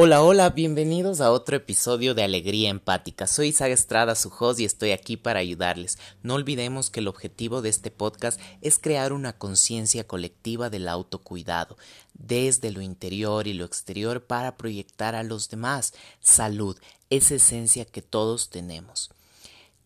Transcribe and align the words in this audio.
Hola, 0.00 0.22
hola, 0.22 0.50
bienvenidos 0.50 1.20
a 1.20 1.32
otro 1.32 1.56
episodio 1.56 2.14
de 2.14 2.22
Alegría 2.22 2.70
Empática. 2.70 3.26
Soy 3.26 3.48
Isaga 3.48 3.74
Estrada, 3.74 4.14
su 4.14 4.32
host, 4.38 4.60
y 4.60 4.64
estoy 4.64 4.92
aquí 4.92 5.16
para 5.16 5.40
ayudarles. 5.40 5.98
No 6.22 6.34
olvidemos 6.34 6.88
que 6.88 7.00
el 7.00 7.08
objetivo 7.08 7.62
de 7.62 7.70
este 7.70 7.90
podcast 7.90 8.40
es 8.60 8.78
crear 8.78 9.12
una 9.12 9.36
conciencia 9.36 10.06
colectiva 10.06 10.70
del 10.70 10.86
autocuidado, 10.86 11.76
desde 12.14 12.70
lo 12.70 12.80
interior 12.80 13.48
y 13.48 13.54
lo 13.54 13.64
exterior 13.64 14.24
para 14.24 14.56
proyectar 14.56 15.16
a 15.16 15.24
los 15.24 15.48
demás. 15.48 15.92
Salud, 16.20 16.78
esa 17.10 17.34
esencia 17.34 17.84
que 17.84 18.00
todos 18.00 18.50
tenemos. 18.50 19.10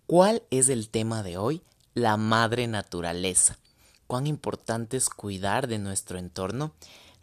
¿Cuál 0.06 0.42
es 0.50 0.68
el 0.68 0.90
tema 0.90 1.22
de 1.22 1.38
hoy? 1.38 1.62
La 1.94 2.18
madre 2.18 2.66
naturaleza. 2.66 3.56
¿Cuán 4.06 4.26
importante 4.26 4.98
es 4.98 5.08
cuidar 5.08 5.68
de 5.68 5.78
nuestro 5.78 6.18
entorno? 6.18 6.74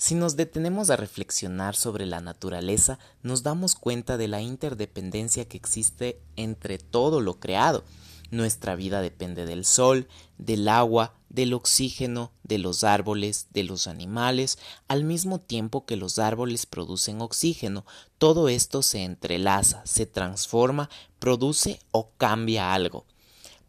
Si 0.02 0.16
nos 0.16 0.38
detenemos 0.38 0.92
a 0.92 0.96
reflexionar 0.96 1.76
sobre 1.76 2.06
la 2.06 2.22
naturaleza, 2.22 3.00
nos 3.22 3.44
damos 3.44 3.76
cuenta 3.76 4.16
de 4.16 4.30
la 4.30 4.42
interdependencia 4.42 5.44
que 5.44 5.58
existe 5.58 6.22
entre 6.38 6.78
todo 6.78 7.20
lo 7.20 7.42
creado. 7.42 7.84
Nuestra 8.32 8.78
vida 8.78 9.02
depende 9.02 9.46
del 9.46 9.66
sol, 9.66 10.08
del 10.38 10.70
agua, 10.70 11.16
del 11.28 11.54
oxígeno, 11.54 12.32
de 12.44 12.60
los 12.60 12.86
árboles, 12.86 13.48
de 13.52 13.64
los 13.64 13.88
animales, 13.88 14.58
al 14.88 15.04
mismo 15.04 15.38
tiempo 15.42 15.86
que 15.86 15.98
los 15.98 16.18
árboles 16.18 16.66
producen 16.66 17.20
oxígeno. 17.20 17.86
Todo 18.18 18.48
esto 18.48 18.82
se 18.84 19.04
entrelaza, 19.04 19.82
se 19.84 20.06
transforma, 20.06 20.90
produce 21.20 21.82
o 21.92 22.12
cambia 22.18 22.74
algo. 22.74 23.06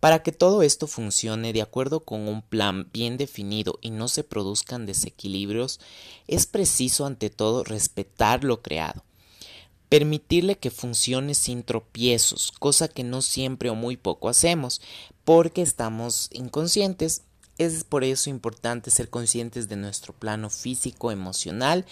Para 0.01 0.23
que 0.23 0.33
todo 0.33 0.63
esto 0.63 0.87
funcione 0.87 1.53
de 1.53 1.61
acuerdo 1.61 2.01
con 2.01 2.27
un 2.27 2.41
plan 2.41 2.89
bien 2.91 3.19
definido 3.19 3.79
y 3.83 3.91
no 3.91 4.09
se 4.09 4.25
produzcan 4.25 4.87
desequilibrios, 4.87 5.79
es 6.27 6.47
preciso 6.47 7.05
ante 7.05 7.29
todo 7.29 7.65
respetar 7.65 8.43
lo 8.43 8.63
creado. 8.63 9.05
Permitirle 9.91 10.57
que 10.57 10.71
funcione 10.71 11.35
sin 11.35 11.63
tropiezos, 11.63 12.53
cosa 12.59 12.89
que 12.89 13.05
no 13.05 13.21
siempre 13.21 13.69
o 13.69 13.75
muy 13.75 13.99
poco 13.99 14.31
hacemos, 14.31 14.81
porque 15.25 15.61
estamos 15.61 16.31
inconscientes. 16.33 17.23
Es 17.61 17.85
por 17.85 18.05
eso 18.05 18.31
importante 18.31 18.91
ser 18.91 19.11
conscientes 19.11 19.69
de 19.69 19.77
nuestro 19.77 20.15
plano 20.15 20.49
físico, 20.49 21.13
emocional 21.13 21.85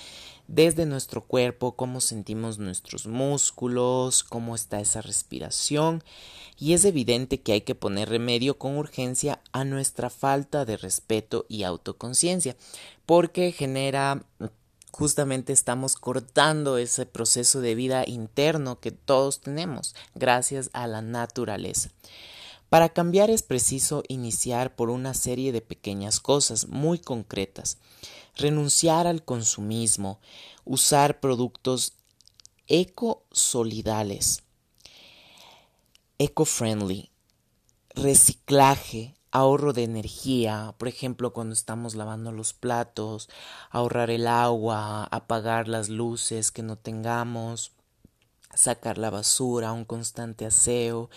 desde 0.46 0.86
nuestro 0.86 1.20
cuerpo, 1.26 1.76
cómo 1.76 2.00
sentimos 2.00 2.58
nuestros 2.58 3.06
músculos, 3.06 4.24
cómo 4.24 4.54
está 4.54 4.80
esa 4.80 5.02
respiración, 5.02 6.02
y 6.58 6.72
es 6.72 6.86
evidente 6.86 7.42
que 7.42 7.52
hay 7.52 7.60
que 7.60 7.74
poner 7.74 8.08
remedio 8.08 8.56
con 8.56 8.78
urgencia 8.78 9.42
a 9.52 9.64
nuestra 9.64 10.08
falta 10.08 10.64
de 10.64 10.78
respeto 10.78 11.44
y 11.50 11.64
autoconciencia, 11.64 12.56
porque 13.04 13.52
genera 13.52 14.24
justamente 14.90 15.52
estamos 15.52 15.96
cortando 15.96 16.78
ese 16.78 17.04
proceso 17.04 17.60
de 17.60 17.74
vida 17.74 18.04
interno 18.06 18.80
que 18.80 18.90
todos 18.90 19.42
tenemos 19.42 19.94
gracias 20.14 20.70
a 20.72 20.86
la 20.86 21.02
naturaleza. 21.02 21.90
Para 22.68 22.90
cambiar 22.90 23.30
es 23.30 23.42
preciso 23.42 24.02
iniciar 24.08 24.76
por 24.76 24.90
una 24.90 25.14
serie 25.14 25.52
de 25.52 25.62
pequeñas 25.62 26.20
cosas 26.20 26.68
muy 26.68 26.98
concretas. 26.98 27.78
Renunciar 28.36 29.06
al 29.06 29.24
consumismo, 29.24 30.20
usar 30.64 31.20
productos 31.20 31.94
ecosolidales, 32.66 34.42
eco-friendly, 36.18 37.10
reciclaje, 37.94 39.14
ahorro 39.30 39.72
de 39.72 39.84
energía, 39.84 40.74
por 40.78 40.88
ejemplo, 40.88 41.32
cuando 41.32 41.54
estamos 41.54 41.94
lavando 41.94 42.32
los 42.32 42.52
platos, 42.52 43.28
ahorrar 43.70 44.10
el 44.10 44.26
agua, 44.26 45.04
apagar 45.04 45.68
las 45.68 45.88
luces 45.88 46.50
que 46.50 46.62
no 46.62 46.76
tengamos, 46.76 47.72
sacar 48.54 48.98
la 48.98 49.10
basura, 49.10 49.72
un 49.72 49.84
constante 49.84 50.46
aseo, 50.46 51.10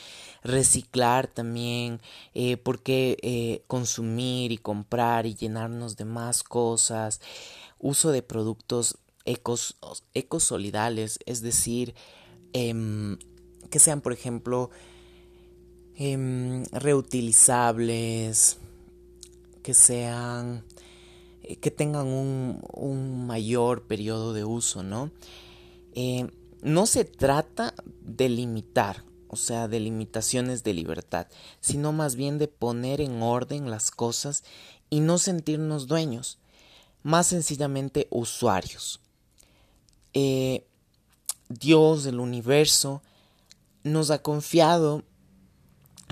reciclar 0.43 1.27
también, 1.27 2.01
eh, 2.33 2.57
porque 2.57 3.17
eh, 3.21 3.63
consumir 3.67 4.51
y 4.51 4.57
comprar 4.57 5.25
y 5.25 5.35
llenarnos 5.35 5.95
de 5.95 6.05
más 6.05 6.43
cosas, 6.43 7.21
uso 7.79 8.11
de 8.11 8.21
productos 8.21 8.97
ecos, 9.25 9.77
ecosolidales, 10.13 11.19
es 11.25 11.41
decir, 11.41 11.95
em, 12.53 13.17
que 13.69 13.79
sean, 13.79 14.01
por 14.01 14.13
ejemplo, 14.13 14.69
em, 15.95 16.63
reutilizables, 16.71 18.57
que 19.63 19.73
sean, 19.73 20.63
eh, 21.43 21.55
que 21.57 21.71
tengan 21.71 22.07
un, 22.07 22.61
un, 22.73 23.27
mayor 23.27 23.83
periodo 23.83 24.33
de 24.33 24.43
uso, 24.43 24.83
¿no? 24.83 25.11
No 26.61 26.85
se 26.85 27.05
trata 27.05 27.73
de 28.01 28.29
limitar, 28.29 29.03
o 29.27 29.35
sea, 29.35 29.67
de 29.67 29.79
limitaciones 29.79 30.63
de 30.63 30.73
libertad, 30.73 31.27
sino 31.59 31.91
más 31.91 32.15
bien 32.15 32.37
de 32.37 32.47
poner 32.47 33.01
en 33.01 33.21
orden 33.21 33.69
las 33.69 33.91
cosas 33.91 34.43
y 34.89 34.99
no 34.99 35.17
sentirnos 35.17 35.87
dueños, 35.87 36.37
más 37.03 37.27
sencillamente 37.27 38.07
usuarios. 38.11 38.99
Eh, 40.13 40.65
Dios, 41.49 42.05
el 42.05 42.19
universo, 42.19 43.01
nos 43.83 44.11
ha 44.11 44.21
confiado 44.21 45.03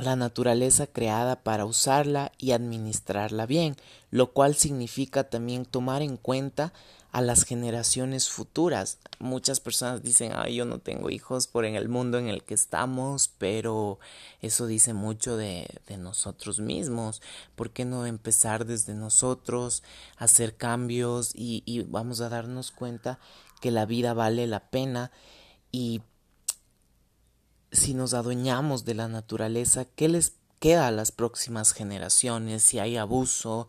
la 0.03 0.15
naturaleza 0.15 0.87
creada 0.87 1.43
para 1.43 1.65
usarla 1.65 2.31
y 2.37 2.51
administrarla 2.51 3.45
bien, 3.45 3.75
lo 4.11 4.31
cual 4.31 4.55
significa 4.55 5.29
también 5.29 5.65
tomar 5.65 6.01
en 6.01 6.17
cuenta 6.17 6.73
a 7.11 7.21
las 7.21 7.43
generaciones 7.43 8.29
futuras. 8.29 8.99
Muchas 9.19 9.59
personas 9.59 10.03
dicen, 10.03 10.31
ay, 10.35 10.55
yo 10.55 10.65
no 10.65 10.79
tengo 10.79 11.09
hijos 11.09 11.47
por 11.47 11.65
en 11.65 11.75
el 11.75 11.89
mundo 11.89 12.19
en 12.19 12.27
el 12.27 12.43
que 12.43 12.53
estamos, 12.53 13.31
pero 13.38 13.99
eso 14.41 14.67
dice 14.67 14.93
mucho 14.93 15.35
de, 15.35 15.67
nosotros 15.97 16.59
mismos. 16.59 17.21
¿Por 17.55 17.71
qué 17.71 17.83
no 17.83 18.05
empezar 18.05 18.65
desde 18.65 18.93
nosotros, 18.93 19.83
hacer 20.17 20.55
cambios 20.55 21.31
y, 21.33 21.63
y 21.65 21.81
vamos 21.81 22.21
a 22.21 22.29
darnos 22.29 22.71
cuenta 22.71 23.19
que 23.59 23.71
la 23.71 23.85
vida 23.85 24.13
vale 24.13 24.45
la 24.45 24.69
pena 24.69 25.11
y 25.71 26.01
si 27.72 27.94
nos 27.94 28.13
adueñamos 28.13 28.85
de 28.85 28.96
la 28.96 29.07
naturaleza, 29.07 29.85
¿qué 29.85 30.09
les 30.09 30.34
queda 30.59 30.88
a 30.88 30.91
las 30.91 31.12
próximas 31.12 31.74
generaciones? 31.74 32.63
Si 32.63 32.80
hay 32.80 32.97
abuso, 32.97 33.68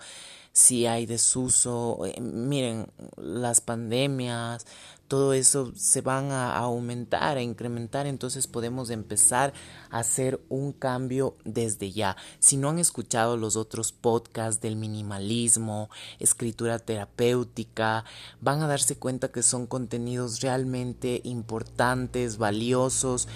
si 0.52 0.86
hay 0.86 1.06
desuso, 1.06 2.00
eh, 2.06 2.20
miren, 2.20 2.88
las 3.16 3.60
pandemias, 3.60 4.66
todo 5.10 5.32
eso 5.32 5.72
se 5.74 6.02
van 6.02 6.30
a 6.30 6.56
aumentar, 6.56 7.36
a 7.36 7.42
incrementar, 7.42 8.06
entonces 8.06 8.46
podemos 8.46 8.90
empezar 8.90 9.52
a 9.90 9.98
hacer 9.98 10.40
un 10.48 10.72
cambio 10.72 11.34
desde 11.44 11.90
ya. 11.90 12.16
Si 12.38 12.56
no 12.56 12.68
han 12.68 12.78
escuchado 12.78 13.36
los 13.36 13.56
otros 13.56 13.90
podcasts 13.90 14.60
del 14.62 14.76
minimalismo, 14.76 15.90
escritura 16.20 16.78
terapéutica, 16.78 18.04
van 18.40 18.62
a 18.62 18.68
darse 18.68 18.94
cuenta 18.94 19.32
que 19.32 19.42
son 19.42 19.66
contenidos 19.66 20.42
realmente 20.42 21.20
importantes, 21.24 22.38
valiosos, 22.38 23.26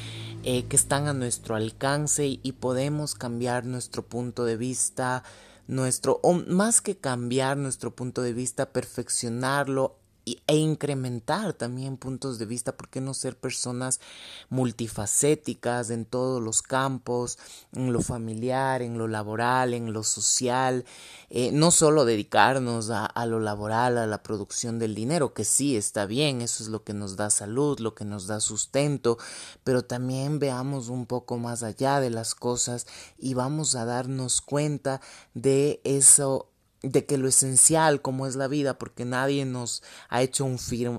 eh, 0.45 0.67
que 0.67 0.77
están 0.77 1.09
a 1.09 1.13
nuestro 1.13 1.57
alcance 1.57 2.39
y 2.41 2.53
podemos 2.53 3.17
cambiar 3.17 3.65
nuestro 3.65 4.05
punto 4.05 4.45
de 4.45 4.57
vista 4.57 5.25
nuestro, 5.67 6.21
o 6.23 6.35
más 6.35 6.81
que 6.81 6.97
cambiar 6.97 7.57
nuestro 7.57 7.95
punto 7.95 8.23
de 8.23 8.33
vista, 8.33 8.73
perfeccionarlo, 8.73 9.99
e 10.25 10.57
incrementar 10.57 11.53
también 11.53 11.99
puntos 11.99 12.39
de 12.39 12.47
vista, 12.47 12.77
¿por 12.77 12.89
qué 12.89 13.01
no 13.01 13.13
ser 13.13 13.37
personas 13.37 14.01
multifacéticas 14.49 15.91
en 15.91 16.07
todos 16.07 16.43
los 16.43 16.63
campos, 16.63 17.39
en 17.73 17.93
lo 17.93 18.01
familiar, 18.01 18.81
en 18.81 18.97
lo 18.97 19.07
laboral, 19.07 19.75
en 19.75 19.93
lo 19.93 20.03
social? 20.03 20.85
Eh, 21.29 21.51
no 21.53 21.71
solo 21.71 22.05
dedicarnos 22.05 22.91
a, 22.91 23.05
a, 23.05 23.27
lo 23.27 23.39
laboral, 23.39 23.99
a 23.99 24.07
la 24.07 24.23
producción 24.23 24.79
del 24.79 24.95
dinero, 24.95 25.35
que 25.35 25.45
sí 25.45 25.77
está 25.77 26.07
bien, 26.07 26.41
eso 26.41 26.63
es 26.63 26.71
lo 26.71 26.85
que 26.85 26.95
nos 26.95 27.17
da 27.17 27.29
salud, 27.29 27.79
lo 27.81 27.95
que 27.95 28.05
nos 28.05 28.27
da 28.27 28.41
sustento, 28.41 29.19
pero 29.63 29.85
también 29.85 30.39
veamos 30.39 30.89
un 30.89 31.07
poco 31.07 31.39
más 31.39 31.63
allá 31.63 32.01
de 32.01 32.11
las 32.11 32.35
cosas 32.35 32.87
y 33.19 33.35
vamos 33.35 33.75
a 33.75 33.85
darnos 33.85 34.41
cuenta 34.41 35.01
de 35.35 35.81
eso 35.85 36.49
de 36.85 37.07
que 37.07 37.19
lo 37.19 37.29
esencial 37.29 38.03
como 38.03 38.27
es 38.27 38.37
la 38.37 38.49
vida, 38.49 38.79
porque 38.79 39.05
nadie 39.05 39.45
nos 39.45 39.83
ha 40.09 40.23
hecho 40.23 40.45
un 40.45 40.59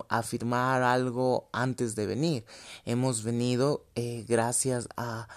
afirmar 0.09 0.83
algo 0.83 1.49
antes 1.53 1.95
de 1.95 2.05
venir. 2.05 2.45
Hemos 2.85 3.23
venido 3.23 3.85
eh, 3.95 4.25
gracias 4.27 4.89
a, 4.97 5.27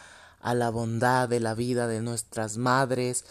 a 0.40 0.54
la 0.54 0.70
bondad 0.70 1.28
de 1.28 1.40
la 1.40 1.54
vida 1.54 1.86
de 1.86 2.00
nuestras 2.00 2.56
madres. 2.56 3.24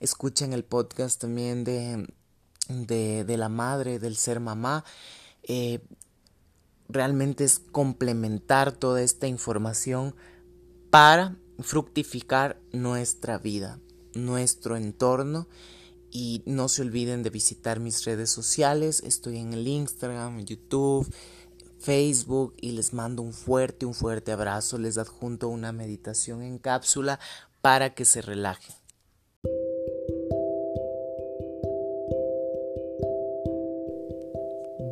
Escuchen 0.00 0.52
el 0.52 0.64
podcast 0.64 1.20
también 1.20 1.64
de 1.64 2.06
de, 2.68 3.24
de 3.24 3.36
la 3.36 3.48
madre, 3.48 3.98
del 3.98 4.16
ser 4.16 4.40
mamá. 4.40 4.84
Eh, 5.42 5.80
realmente 6.88 7.44
es 7.44 7.58
complementar 7.58 8.72
toda 8.72 9.02
esta 9.02 9.26
información 9.26 10.14
para 10.90 11.36
fructificar 11.60 12.60
nuestra 12.72 13.38
vida, 13.38 13.78
nuestro 14.14 14.76
entorno 14.76 15.48
y 16.16 16.42
no 16.46 16.70
se 16.70 16.80
olviden 16.80 17.22
de 17.22 17.28
visitar 17.28 17.78
mis 17.78 18.06
redes 18.06 18.30
sociales, 18.30 19.02
estoy 19.04 19.36
en 19.36 19.52
el 19.52 19.68
Instagram, 19.68 20.46
YouTube, 20.46 21.06
Facebook 21.78 22.54
y 22.58 22.70
les 22.70 22.94
mando 22.94 23.20
un 23.20 23.34
fuerte, 23.34 23.84
un 23.84 23.92
fuerte 23.92 24.32
abrazo, 24.32 24.78
les 24.78 24.96
adjunto 24.96 25.50
una 25.50 25.72
meditación 25.72 26.40
en 26.40 26.56
cápsula 26.56 27.20
para 27.60 27.94
que 27.94 28.06
se 28.06 28.22
relajen. 28.22 28.74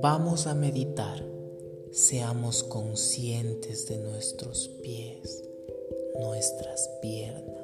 Vamos 0.02 0.46
a 0.46 0.54
meditar, 0.54 1.24
seamos 1.90 2.64
conscientes 2.64 3.88
de 3.88 3.96
nuestros 3.96 4.68
pies, 4.82 5.42
nuestras 6.20 6.90
piernas, 7.00 7.63